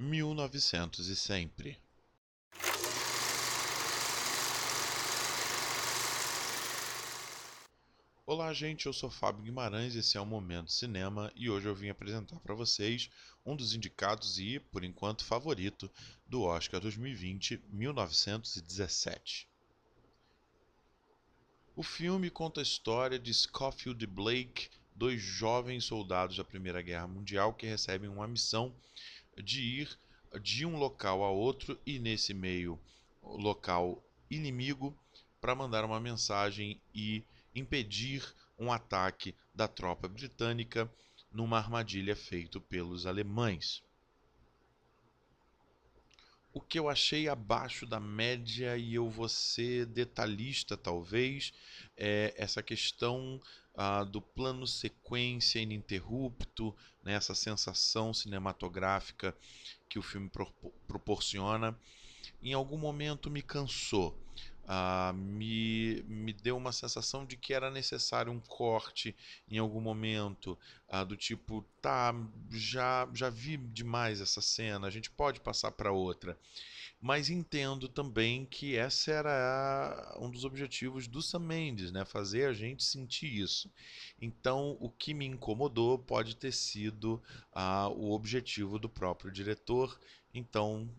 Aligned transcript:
1900 0.00 1.08
e 1.08 1.14
sempre. 1.14 1.78
Olá, 8.24 8.50
gente. 8.54 8.86
Eu 8.86 8.94
sou 8.94 9.10
Fábio 9.10 9.42
Guimarães. 9.42 9.94
Esse 9.94 10.16
é 10.16 10.20
o 10.20 10.24
Momento 10.24 10.72
Cinema 10.72 11.30
e 11.36 11.50
hoje 11.50 11.68
eu 11.68 11.74
vim 11.74 11.90
apresentar 11.90 12.40
para 12.40 12.54
vocês 12.54 13.10
um 13.44 13.54
dos 13.54 13.74
indicados 13.74 14.38
e, 14.38 14.58
por 14.58 14.84
enquanto, 14.84 15.22
favorito 15.22 15.90
do 16.26 16.44
Oscar 16.44 16.80
2020, 16.80 17.62
1917. 17.68 19.46
O 21.76 21.82
filme 21.82 22.30
conta 22.30 22.60
a 22.60 22.62
história 22.62 23.18
de 23.18 23.34
Scofield 23.34 24.02
e 24.02 24.06
Blake, 24.06 24.70
dois 24.96 25.20
jovens 25.20 25.84
soldados 25.84 26.38
da 26.38 26.44
Primeira 26.44 26.80
Guerra 26.80 27.06
Mundial 27.06 27.52
que 27.52 27.66
recebem 27.66 28.08
uma 28.08 28.26
missão 28.26 28.74
de 29.42 29.62
ir 29.62 29.98
de 30.40 30.64
um 30.64 30.76
local 30.76 31.24
a 31.24 31.30
outro 31.30 31.78
e, 31.84 31.98
nesse 31.98 32.32
meio 32.32 32.78
local 33.22 34.02
inimigo, 34.30 34.96
para 35.40 35.54
mandar 35.54 35.84
uma 35.84 35.98
mensagem 35.98 36.80
e 36.94 37.24
impedir 37.54 38.22
um 38.58 38.70
ataque 38.70 39.34
da 39.54 39.66
tropa 39.66 40.06
britânica 40.06 40.90
numa 41.32 41.58
armadilha 41.58 42.14
feita 42.14 42.60
pelos 42.60 43.06
alemães. 43.06 43.82
O 46.52 46.60
que 46.60 46.78
eu 46.78 46.88
achei 46.88 47.28
abaixo 47.28 47.86
da 47.86 48.00
média, 48.00 48.76
e 48.76 48.94
eu 48.94 49.08
vou 49.08 49.28
ser 49.28 49.86
detalhista 49.86 50.76
talvez, 50.76 51.52
é 51.96 52.34
essa 52.36 52.60
questão 52.62 53.40
ah, 53.74 54.04
do 54.04 54.20
plano 54.20 54.66
sequência 54.66 55.60
ininterrupto, 55.60 56.74
né, 57.02 57.14
essa 57.14 57.34
sensação 57.34 58.12
cinematográfica 58.12 59.36
que 59.88 59.98
o 59.98 60.02
filme 60.02 60.28
pro 60.28 60.46
proporciona. 60.86 61.78
Em 62.42 62.52
algum 62.52 62.78
momento 62.78 63.30
me 63.30 63.42
cansou 63.42 64.16
ah, 64.66 65.12
me, 65.14 66.02
me 66.06 66.32
deu 66.32 66.56
uma 66.56 66.72
sensação 66.72 67.24
de 67.24 67.36
que 67.36 67.52
era 67.52 67.70
necessário 67.70 68.32
um 68.32 68.40
corte 68.40 69.14
em 69.48 69.58
algum 69.58 69.80
momento, 69.80 70.58
ah, 70.88 71.04
do 71.04 71.16
tipo, 71.16 71.64
tá, 71.80 72.14
já, 72.50 73.08
já 73.12 73.30
vi 73.30 73.56
demais 73.56 74.20
essa 74.20 74.40
cena, 74.40 74.86
a 74.86 74.90
gente 74.90 75.10
pode 75.10 75.40
passar 75.40 75.72
para 75.72 75.92
outra. 75.92 76.38
Mas 77.00 77.30
entendo 77.30 77.88
também 77.88 78.44
que 78.44 78.76
essa 78.76 79.10
era 79.10 80.16
um 80.20 80.28
dos 80.30 80.44
objetivos 80.44 81.08
do 81.08 81.22
Sam 81.22 81.38
Mendes, 81.38 81.90
né? 81.90 82.04
fazer 82.04 82.44
a 82.44 82.52
gente 82.52 82.84
sentir 82.84 83.26
isso. 83.26 83.72
Então, 84.20 84.76
o 84.78 84.90
que 84.90 85.14
me 85.14 85.24
incomodou 85.24 85.98
pode 85.98 86.36
ter 86.36 86.52
sido 86.52 87.22
ah, 87.54 87.88
o 87.88 88.12
objetivo 88.12 88.78
do 88.78 88.88
próprio 88.88 89.32
diretor. 89.32 89.98
Então, 90.34 90.90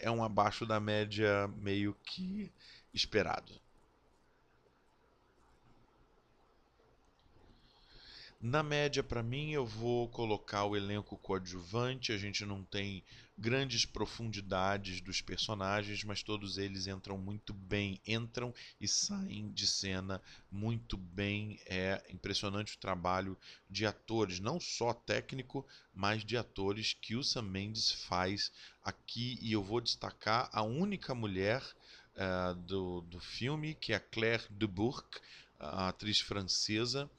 é 0.00 0.10
um 0.10 0.24
abaixo 0.24 0.64
da 0.64 0.80
média 0.80 1.46
meio 1.58 1.94
que 2.04 2.50
esperado. 2.92 3.60
Na 8.42 8.62
média, 8.62 9.02
para 9.02 9.22
mim, 9.22 9.50
eu 9.50 9.66
vou 9.66 10.08
colocar 10.08 10.64
o 10.64 10.74
elenco 10.74 11.14
coadjuvante. 11.18 12.10
A 12.10 12.16
gente 12.16 12.46
não 12.46 12.64
tem 12.64 13.04
grandes 13.36 13.84
profundidades 13.84 15.02
dos 15.02 15.20
personagens, 15.20 16.02
mas 16.04 16.22
todos 16.22 16.56
eles 16.56 16.86
entram 16.86 17.18
muito 17.18 17.52
bem, 17.52 18.00
entram 18.06 18.54
e 18.80 18.88
saem 18.88 19.50
de 19.50 19.66
cena 19.66 20.22
muito 20.50 20.96
bem. 20.96 21.60
É 21.66 22.02
impressionante 22.08 22.76
o 22.76 22.80
trabalho 22.80 23.36
de 23.68 23.84
atores, 23.84 24.40
não 24.40 24.58
só 24.58 24.94
técnico, 24.94 25.66
mas 25.94 26.24
de 26.24 26.38
atores 26.38 26.94
que 26.94 27.16
o 27.16 27.22
Sam 27.22 27.42
Mendes 27.42 27.92
faz 27.92 28.50
aqui. 28.82 29.38
E 29.42 29.52
eu 29.52 29.62
vou 29.62 29.82
destacar 29.82 30.48
a 30.50 30.62
única 30.62 31.14
mulher 31.14 31.62
uh, 32.20 32.54
do, 32.54 33.00
do 33.02 33.18
filme, 33.18 33.74
que 33.74 33.92
é 33.92 33.96
a 33.96 34.00
Claire 34.00 34.44
Dubourg, 34.50 35.04
a 35.58 35.88
atriz 35.88 36.20
francesa 36.20 37.10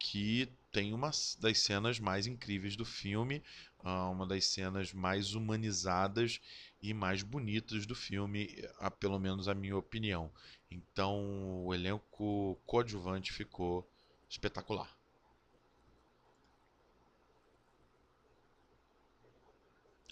que 0.00 0.50
tem 0.72 0.94
uma 0.94 1.10
das 1.38 1.58
cenas 1.58 2.00
mais 2.00 2.26
incríveis 2.26 2.74
do 2.74 2.86
filme, 2.86 3.42
ah, 3.84 4.08
uma 4.08 4.26
das 4.26 4.46
cenas 4.46 4.92
mais 4.94 5.34
humanizadas 5.34 6.40
e 6.82 6.94
mais 6.94 7.22
bonitas 7.22 7.84
do 7.84 7.94
filme, 7.94 8.64
a, 8.78 8.90
pelo 8.90 9.18
menos 9.18 9.46
a 9.46 9.54
minha 9.54 9.76
opinião. 9.76 10.32
Então 10.70 11.66
o 11.66 11.74
elenco 11.74 12.58
coadjuvante 12.64 13.30
ficou 13.32 13.86
espetacular. 14.28 14.99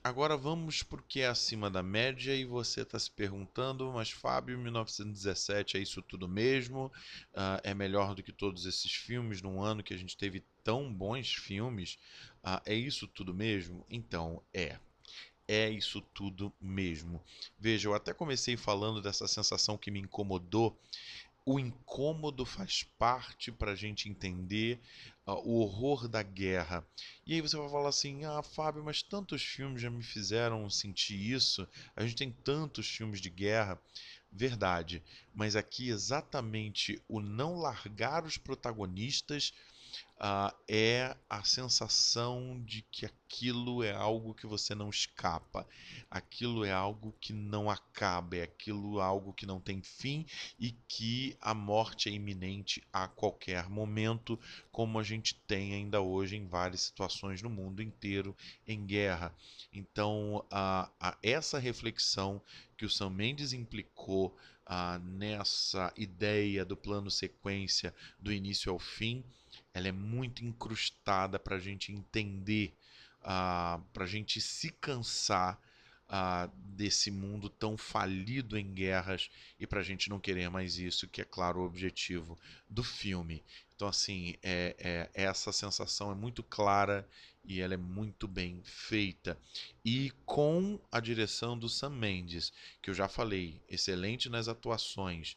Agora 0.09 0.39
vamos 0.39 0.83
por 0.83 1.03
que 1.03 1.21
é 1.21 1.27
acima 1.27 1.69
da 1.69 1.83
média 1.83 2.35
e 2.35 2.43
você 2.43 2.81
está 2.81 2.99
se 2.99 3.11
perguntando, 3.11 3.93
mas 3.93 4.11
Fábio, 4.11 4.59
1917 4.59 5.77
é 5.77 5.81
isso 5.81 6.01
tudo 6.01 6.27
mesmo? 6.27 6.91
Uh, 7.35 7.61
é 7.63 7.75
melhor 7.75 8.15
do 8.15 8.23
que 8.23 8.33
todos 8.33 8.65
esses 8.65 8.91
filmes 8.91 9.43
num 9.43 9.61
ano 9.61 9.83
que 9.83 9.93
a 9.93 9.99
gente 9.99 10.17
teve 10.17 10.43
tão 10.65 10.91
bons 10.91 11.35
filmes? 11.35 11.99
Uh, 12.43 12.59
é 12.65 12.75
isso 12.75 13.07
tudo 13.07 13.35
mesmo? 13.35 13.85
Então, 13.91 14.43
é 14.55 14.79
é 15.47 15.69
isso 15.71 16.03
tudo 16.13 16.53
mesmo. 16.61 17.23
Veja, 17.59 17.89
eu 17.89 17.95
até 17.95 18.13
comecei 18.13 18.55
falando 18.55 19.01
dessa 19.01 19.27
sensação 19.27 19.79
que 19.79 19.91
me 19.91 19.99
incomodou 19.99 20.79
o 21.51 21.59
incômodo 21.59 22.45
faz 22.45 22.83
parte 22.99 23.51
para 23.51 23.73
a 23.73 23.75
gente 23.75 24.07
entender 24.07 24.79
uh, 25.27 25.33
o 25.49 25.61
horror 25.61 26.07
da 26.07 26.23
guerra. 26.23 26.87
E 27.27 27.33
aí 27.33 27.41
você 27.41 27.57
vai 27.57 27.71
falar 27.71 27.89
assim: 27.89 28.27
ah, 28.27 28.43
Fábio, 28.43 28.85
mas 28.85 29.03
tantos 29.03 29.43
filmes 29.43 29.81
já 29.81 29.89
me 29.89 30.03
fizeram 30.03 30.69
sentir 30.69 31.19
isso, 31.19 31.67
a 31.97 32.03
gente 32.03 32.17
tem 32.17 32.31
tantos 32.31 32.87
filmes 32.87 33.19
de 33.19 33.31
guerra. 33.31 33.81
Verdade, 34.31 35.03
mas 35.35 35.57
aqui 35.57 35.89
exatamente 35.89 37.03
o 37.09 37.21
não 37.21 37.57
largar 37.57 38.25
os 38.25 38.37
protagonistas 38.37 39.53
uh, 40.19 40.55
é 40.69 41.17
a 41.29 41.43
sensação 41.45 42.61
de 42.65 42.83
que 42.83 43.07
aquilo 43.07 43.83
é 43.83 43.93
algo 43.93 44.35
que 44.35 44.47
você 44.47 44.75
não 44.75 44.91
escapa, 44.91 45.67
aquilo 46.11 46.65
é 46.65 46.73
algo 46.73 47.15
que 47.21 47.33
não 47.33 47.71
acaba, 47.71 48.37
é 48.37 48.43
aquilo 48.43 49.01
algo 49.01 49.33
que 49.33 49.47
não 49.47 49.61
tem 49.61 49.83
fim 49.83 50.27
e 50.59 50.73
que 50.89 51.37
a 51.41 51.55
morte 51.55 52.09
é 52.09 52.13
iminente 52.13 52.83
a 52.93 53.07
qualquer 53.07 53.69
momento, 53.69 54.39
como 54.73 54.99
a 54.99 55.03
gente 55.03 55.35
tem 55.47 55.75
ainda 55.75 56.01
hoje 56.01 56.37
em 56.37 56.47
várias 56.47 56.83
situações 56.83 57.43
no 57.43 57.51
mundo 57.51 57.83
inteiro 57.83 58.37
em 58.67 58.85
guerra. 58.85 59.35
Então, 59.73 60.45
uh, 60.53 61.07
uh, 61.07 61.17
essa 61.23 61.59
reflexão 61.59 62.43
que 62.77 62.85
o 62.85 62.91
Sam 62.91 63.11
Mendes 63.11 63.53
implicou 63.53 64.37
uh, 64.69 64.99
nessa 65.03 65.93
ideia 65.97 66.65
do 66.65 66.77
plano 66.77 67.11
sequência 67.11 67.95
do 68.19 68.33
início 68.33 68.71
ao 68.71 68.79
fim 68.79 69.25
ela 69.73 69.89
é 69.89 69.93
muito 69.93 70.45
incrustada 70.45 71.39
para 71.39 71.57
a 71.57 71.61
gente 71.61 71.93
entender, 71.93 72.75
uh, 73.21 73.81
para 73.93 74.05
a 74.05 74.07
gente 74.07 74.41
se 74.41 74.71
cansar 74.71 75.61
desse 76.57 77.11
mundo 77.11 77.51
tão 77.51 77.77
falido 77.77 78.57
em 78.57 78.73
guerras 78.73 79.31
e 79.59 79.67
para 79.67 79.81
a 79.81 79.83
gente 79.83 80.09
não 80.09 80.19
querer 80.19 80.49
mais 80.49 80.79
isso, 80.79 81.09
que 81.09 81.21
é 81.21 81.25
claro 81.25 81.61
o 81.61 81.67
objetivo 81.67 82.39
do 82.69 82.83
filme. 82.83 83.43
Então, 83.75 83.89
assim, 83.89 84.35
é, 84.43 84.75
é, 84.79 85.11
essa 85.13 85.53
sensação 85.53 86.11
é 86.11 86.15
muito 86.15 86.43
clara 86.43 87.07
e 87.45 87.61
ela 87.61 87.75
é 87.75 87.77
muito 87.77 88.27
bem 88.27 88.61
feita. 88.65 89.39
E 89.85 90.13
com 90.25 90.81
a 90.91 91.01
direção 91.01 91.59
do 91.59 91.69
Sam 91.69 91.91
Mendes, 91.91 92.53
que 92.83 92.91
eu 92.91 92.95
já 92.95 93.09
falei, 93.09 93.61
excelente 93.69 94.29
nas 94.29 94.49
atuações 94.49 95.37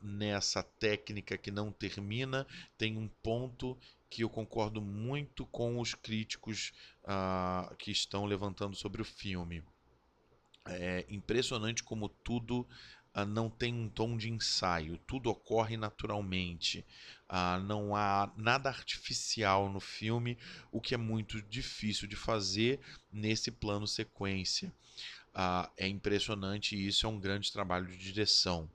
nessa 0.00 0.62
técnica 0.62 1.36
que 1.36 1.50
não 1.50 1.70
termina, 1.70 2.46
tem 2.78 2.96
um 2.96 3.08
ponto 3.22 3.76
que 4.10 4.24
eu 4.24 4.28
concordo 4.28 4.82
muito 4.82 5.46
com 5.46 5.78
os 5.78 5.94
críticos 5.94 6.72
ah, 7.04 7.72
que 7.78 7.92
estão 7.92 8.26
levantando 8.26 8.74
sobre 8.74 9.00
o 9.00 9.04
filme. 9.04 9.62
É 10.66 11.06
impressionante 11.08 11.84
como 11.84 12.08
tudo 12.08 12.66
ah, 13.14 13.24
não 13.24 13.48
tem 13.48 13.72
um 13.72 13.88
tom 13.88 14.16
de 14.16 14.28
ensaio, 14.28 14.98
tudo 15.06 15.30
ocorre 15.30 15.76
naturalmente, 15.76 16.84
ah, 17.28 17.60
não 17.60 17.94
há 17.94 18.32
nada 18.36 18.68
artificial 18.68 19.70
no 19.70 19.80
filme, 19.80 20.36
o 20.72 20.80
que 20.80 20.92
é 20.92 20.98
muito 20.98 21.40
difícil 21.42 22.08
de 22.08 22.16
fazer 22.16 22.80
nesse 23.12 23.52
plano 23.52 23.86
sequência. 23.86 24.72
É 25.76 25.86
impressionante 25.86 26.74
e 26.76 26.88
isso 26.88 27.06
é 27.06 27.08
um 27.08 27.20
grande 27.20 27.52
trabalho 27.52 27.86
de 27.86 27.96
direção. 27.96 28.68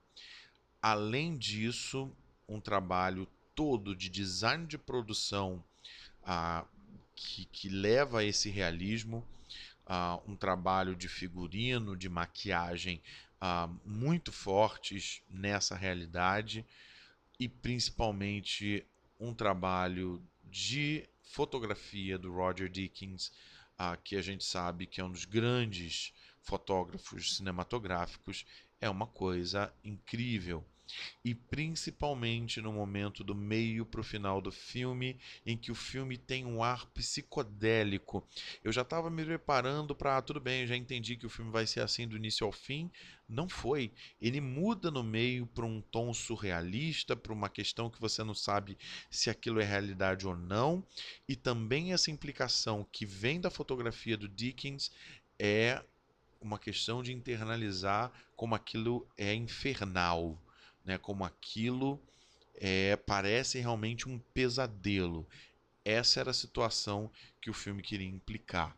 Além 0.80 1.36
disso, 1.36 2.10
um 2.48 2.58
trabalho 2.58 3.28
todo 3.56 3.96
de 3.96 4.08
design 4.08 4.66
de 4.66 4.78
produção 4.78 5.64
ah, 6.22 6.64
que, 7.16 7.46
que, 7.46 7.68
leva 7.68 8.20
a 8.20 8.24
esse 8.24 8.50
realismo, 8.50 9.26
ah, 9.84 10.20
um 10.28 10.36
trabalho 10.36 10.94
de 10.94 11.08
figurino, 11.08 11.96
de 11.96 12.08
maquiagem 12.08 13.02
ah, 13.40 13.68
muito 13.84 14.30
fortes 14.30 15.22
nessa 15.28 15.74
realidade 15.74 16.64
e 17.40 17.48
principalmente 17.48 18.84
um 19.18 19.34
trabalho 19.34 20.22
de 20.44 21.08
fotografia 21.22 22.18
do 22.18 22.32
Roger 22.32 22.68
Dickens 22.68 23.32
uh, 23.78 23.96
que 24.02 24.16
a 24.16 24.22
gente 24.22 24.44
sabe 24.44 24.86
que 24.86 25.00
é 25.00 25.04
um 25.04 25.10
dos 25.10 25.24
grandes 25.24 26.12
fotógrafos 26.42 27.36
cinematográficos, 27.36 28.46
é 28.80 28.88
uma 28.88 29.06
coisa 29.06 29.72
incrível 29.82 30.64
e 31.24 31.34
principalmente 31.34 32.60
no 32.60 32.72
momento 32.72 33.24
do 33.24 33.34
meio 33.34 33.84
para 33.84 34.00
o 34.00 34.04
final 34.04 34.40
do 34.40 34.52
filme, 34.52 35.18
em 35.44 35.56
que 35.56 35.70
o 35.70 35.74
filme 35.74 36.16
tem 36.16 36.44
um 36.44 36.62
ar 36.62 36.86
psicodélico. 36.86 38.26
Eu 38.62 38.72
já 38.72 38.82
estava 38.82 39.10
me 39.10 39.24
preparando 39.24 39.94
para, 39.94 40.16
ah, 40.16 40.22
tudo 40.22 40.40
bem, 40.40 40.66
já 40.66 40.76
entendi 40.76 41.16
que 41.16 41.26
o 41.26 41.30
filme 41.30 41.50
vai 41.50 41.66
ser 41.66 41.80
assim 41.80 42.06
do 42.06 42.16
início 42.16 42.46
ao 42.46 42.52
fim. 42.52 42.90
Não 43.28 43.48
foi. 43.48 43.92
Ele 44.20 44.40
muda 44.40 44.90
no 44.90 45.02
meio 45.02 45.46
para 45.46 45.66
um 45.66 45.80
tom 45.80 46.14
surrealista, 46.14 47.16
para 47.16 47.32
uma 47.32 47.48
questão 47.48 47.90
que 47.90 48.00
você 48.00 48.22
não 48.22 48.34
sabe 48.34 48.78
se 49.10 49.28
aquilo 49.28 49.60
é 49.60 49.64
realidade 49.64 50.26
ou 50.26 50.36
não, 50.36 50.84
e 51.28 51.34
também 51.34 51.92
essa 51.92 52.10
implicação 52.10 52.86
que 52.92 53.04
vem 53.04 53.40
da 53.40 53.50
fotografia 53.50 54.16
do 54.16 54.28
Dickens 54.28 54.92
é 55.38 55.82
uma 56.40 56.58
questão 56.58 57.02
de 57.02 57.12
internalizar 57.12 58.12
como 58.36 58.54
aquilo 58.54 59.06
é 59.16 59.34
infernal 59.34 60.38
né, 60.86 60.96
como 60.96 61.24
aquilo 61.24 62.00
é, 62.54 62.96
parece 62.96 63.58
realmente 63.58 64.08
um 64.08 64.18
pesadelo. 64.32 65.28
Essa 65.84 66.20
era 66.20 66.30
a 66.30 66.34
situação 66.34 67.10
que 67.40 67.50
o 67.50 67.54
filme 67.54 67.82
queria 67.82 68.08
implicar. 68.08 68.76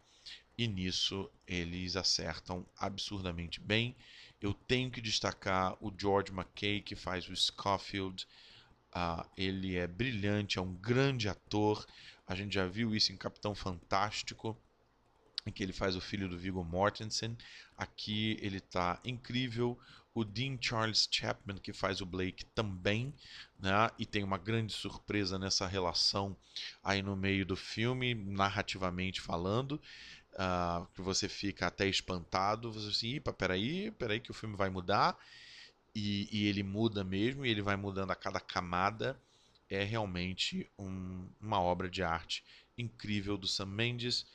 E 0.57 0.67
nisso 0.67 1.31
eles 1.47 1.95
acertam 1.95 2.67
absurdamente 2.77 3.61
bem. 3.61 3.95
Eu 4.41 4.53
tenho 4.53 4.91
que 4.91 5.01
destacar 5.01 5.77
o 5.81 5.93
George 5.97 6.33
McKay, 6.33 6.81
que 6.81 6.97
faz 6.97 7.29
o 7.29 7.37
Scofield. 7.37 8.27
Uh, 8.89 9.25
ele 9.37 9.77
é 9.77 9.87
brilhante, 9.87 10.59
é 10.59 10.63
um 10.63 10.75
grande 10.75 11.29
ator. 11.29 11.87
A 12.27 12.35
gente 12.35 12.55
já 12.55 12.67
viu 12.67 12.95
isso 12.95 13.13
em 13.13 13.17
Capitão 13.17 13.55
Fantástico, 13.55 14.57
em 15.49 15.53
que 15.53 15.63
ele 15.63 15.73
faz 15.73 15.97
o 15.97 16.01
filho 16.01 16.29
do 16.29 16.39
Viggo 16.39 16.63
Mortensen. 16.63 17.37
Aqui 17.77 18.37
ele 18.41 18.59
está 18.59 19.01
incrível 19.05 19.79
o 20.15 20.25
Dean 20.25 20.59
Charles 20.61 21.09
Chapman, 21.11 21.59
que 21.59 21.73
faz 21.73 22.01
o 22.01 22.07
Blake, 22.07 22.45
também, 22.47 23.15
né? 23.59 23.91
E 23.99 24.05
tem 24.05 24.25
uma 24.25 24.37
grande 24.37 24.73
surpresa 24.73 25.39
nessa 25.39 25.67
relação 25.67 26.37
aí 26.83 27.03
no 27.03 27.15
meio 27.17 27.47
do 27.47 27.57
filme, 27.57 28.15
narrativamente 28.15 29.21
falando. 29.21 29.81
Uh, 30.35 30.87
que 30.95 31.03
você 31.03 31.29
fica 31.29 31.67
até 31.67 31.89
espantado, 31.89 32.73
você 32.73 32.89
assim, 32.89 33.15
Ipa, 33.15 33.33
peraí, 33.33 33.91
peraí 33.93 34.21
que 34.21 34.31
o 34.31 34.35
filme 34.35 34.55
vai 34.55 34.71
mudar, 34.71 35.19
e, 35.93 36.29
e 36.31 36.47
ele 36.47 36.63
muda 36.63 37.03
mesmo, 37.03 37.45
e 37.45 37.51
ele 37.51 37.63
vai 37.63 37.75
mudando 37.75 38.13
a 38.13 38.15
cada 38.15 38.39
camada, 38.39 39.21
é 39.69 39.83
realmente 39.83 40.71
um, 40.79 41.29
uma 41.41 41.61
obra 41.61 41.91
de 41.91 42.05
arte 42.05 42.45
incrível 42.77 43.37
do 43.37 43.49
Sam 43.49 43.67
Mendes, 43.67 44.27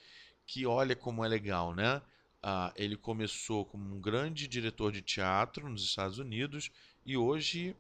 que 0.46 0.66
olha 0.66 0.96
como 0.96 1.24
é 1.24 1.28
legal, 1.28 1.74
né? 1.74 2.02
Ah, 2.42 2.74
ele 2.76 2.98
começou 2.98 3.66
como 3.66 3.96
um 3.96 4.02
grande 4.02 4.48
diretor 4.48 4.92
de 4.92 5.02
teatro 5.02 5.70
nos 5.70 5.84
Estados 5.84 6.18
Unidos 6.20 6.70
e 7.06 7.16
hoje 7.16 7.76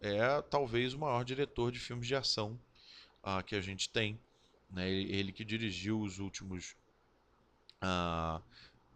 é 0.00 0.42
talvez 0.42 0.92
o 0.92 0.98
maior 0.98 1.24
diretor 1.24 1.70
de 1.70 1.78
filmes 1.78 2.06
de 2.06 2.14
ação 2.14 2.58
ah, 3.22 3.42
que 3.42 3.54
a 3.54 3.60
gente 3.60 3.88
tem. 3.88 4.18
Né? 4.70 4.90
Ele 4.90 5.32
que 5.32 5.44
dirigiu 5.44 6.00
os 6.00 6.18
últimos 6.18 6.76
ah, 7.80 8.40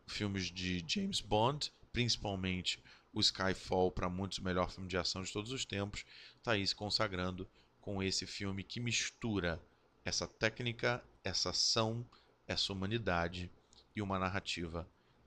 filmes 0.07 0.47
de 0.47 0.85
James 0.87 1.21
Bond, 1.21 1.73
principalmente 1.93 2.83
o 3.13 3.21
Skyfall, 3.21 3.93
para 3.93 4.09
muitos 4.09 4.39
o 4.39 4.45
melhor 4.45 4.71
filme 4.71 4.89
de 4.89 4.97
ação 4.97 5.23
de 5.23 5.33
todos 5.33 5.53
os 5.53 5.65
tempos, 5.65 6.05
está 6.37 6.53
aí 6.53 6.67
se 6.67 6.75
consagrando 6.75 7.49
com 7.81 8.03
esse 8.03 8.27
filme 8.27 8.63
que 8.65 8.81
mistura 8.81 9.61
essa 10.05 10.27
técnica, 10.27 11.03
essa 11.23 11.51
ação, 11.51 12.05
essa 12.53 12.73
humanidade 12.73 13.51
e 13.95 14.01
uma 14.01 14.19
narrativa 14.19 14.87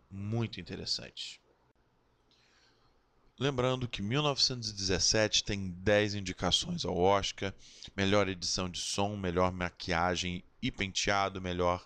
muito 0.09 0.59
interessantes. 0.59 1.39
Lembrando 3.37 3.85
que 3.85 4.01
1917 4.01 5.43
tem 5.43 5.69
10 5.69 6.15
indicações 6.15 6.85
ao 6.85 6.97
Oscar: 6.97 7.53
melhor 7.95 8.29
edição 8.29 8.69
de 8.69 8.79
som, 8.79 9.17
melhor 9.17 9.51
maquiagem 9.51 10.41
e 10.61 10.71
penteado, 10.71 11.41
melhor 11.41 11.85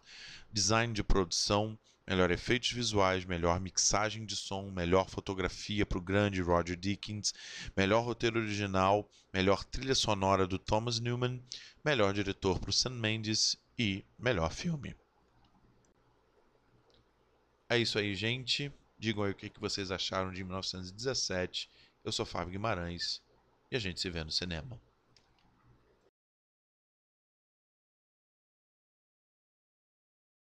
design 0.54 0.94
de 0.94 1.04
produção, 1.04 1.76
melhor 2.08 2.30
efeitos 2.30 2.72
visuais, 2.72 3.26
melhor 3.26 3.60
mixagem 3.60 4.26
de 4.26 4.36
som, 4.36 4.70
melhor 4.70 5.10
fotografia 5.10 5.88
para 5.88 5.98
o 5.98 6.02
grande 6.02 6.40
Roger 6.40 6.76
Dickens, 6.76 7.34
melhor 7.76 8.06
roteiro 8.06 8.40
original, 8.40 9.10
melhor 9.34 9.64
trilha 9.64 9.96
sonora 9.96 10.46
do 10.46 10.60
Thomas 10.60 11.00
Newman, 11.00 11.42
melhor 11.84 12.14
diretor 12.14 12.60
para 12.60 12.70
o 12.70 12.74
Sam 12.74 12.92
Mendes 12.92 13.58
e 13.78 14.06
melhor 14.20 14.52
filme. 14.52 14.96
É 17.72 17.78
isso 17.78 18.00
aí, 18.00 18.16
gente. 18.16 18.74
Digam 18.98 19.24
aí 19.24 19.32
o 19.32 19.36
que 19.36 19.52
vocês 19.60 19.92
acharam 19.92 20.34
de 20.34 20.44
1917. 20.44 21.70
Eu 22.04 22.12
sou 22.12 22.26
Fábio 22.26 22.52
Guimarães 22.52 23.22
e 23.70 23.76
a 23.76 23.80
gente 23.80 24.02
se 24.02 24.10
vê 24.10 24.24
no 24.24 24.32
cinema. 24.32 24.82